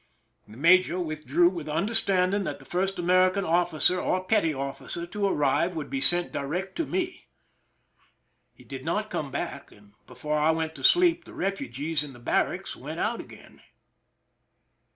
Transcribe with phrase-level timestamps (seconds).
[0.47, 4.09] The major withdrew with the understanding that the first American 281 THE SINKING OF THE
[4.09, 7.27] "MERRIMAC" officer or petty officer to arrive would be sent direct to me.
[8.51, 12.17] He did not come back, and before I went to sleep the refugees in the
[12.19, 13.61] barracks went out again.